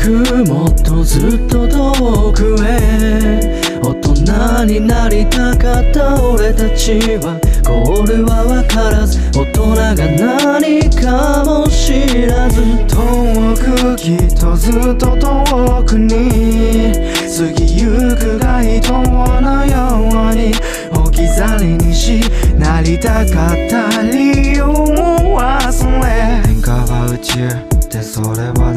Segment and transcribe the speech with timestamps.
[0.00, 17.20] くもっとずっと遠くへ大人になりたかった俺たちはゴールは分からず大人が何かも知らず遠くきっとずっと遠くに。
[17.40, 19.02] 過ぎゆく街灯
[19.40, 20.52] のように
[20.92, 22.20] 置き去りにし
[22.58, 27.48] なりたかった理由を忘れ変化は宇宙
[27.88, 28.69] でそれは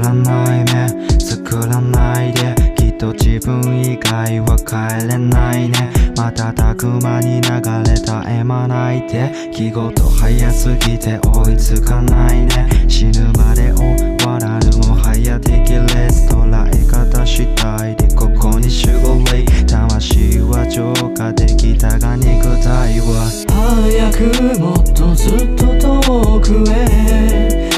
[0.00, 2.54] らない目作らないで。
[2.76, 5.92] きっと自分以外は帰れないね。
[6.16, 7.50] 瞬く間に流
[7.90, 12.68] れたえまないで気事早すぎて追いつかないね。
[12.88, 18.08] 死ぬまで終わらぬもはや敵レス捉え方次第で。
[18.14, 23.30] ここに守護霊魂は浄化できたが肉体は。
[23.48, 27.69] 早くもっとずっと遠くへ。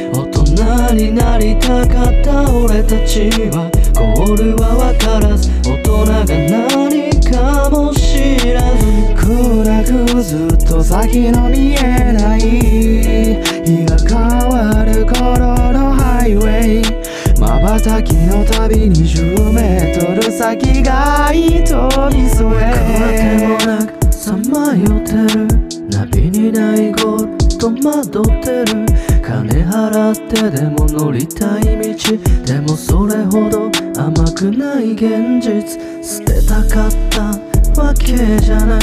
[0.55, 8.85] 大人になりたかった俺たちはゴールは分からず大人が何かも知らず
[9.17, 17.03] 暗くずっと先の見えない日が変わる頃のハイウェイ
[17.41, 25.47] 瞬きの旅20メートル先が糸に添えわけもなくさまよってる
[25.89, 29.12] ナビにないゴール戸惑ってる
[29.43, 38.81] 金払ってでも乗りたい道でもそれほど甘くない現実捨てたかったわけじゃない。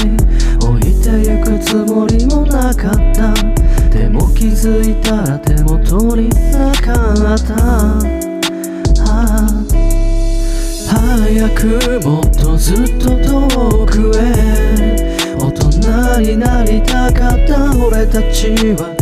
[0.62, 3.34] 置いてゆくつもりもなかった。
[3.90, 7.56] でも気づいたら手元になかった。
[9.06, 9.48] ああ。
[10.90, 15.16] 早くもっとずっと遠くへ。
[15.40, 18.99] 大人になりたかった俺たちは。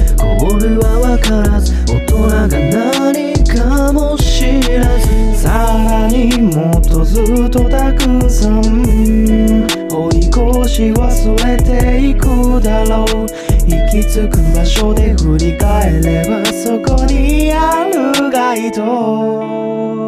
[2.28, 5.38] が何かも知らず。
[5.38, 5.50] さ
[5.90, 8.62] らにもっとずっとたくさん
[9.90, 13.28] 追い越し忘れていくだろう。
[13.70, 20.07] 行き着く場所で振り返ればそこにある街灯。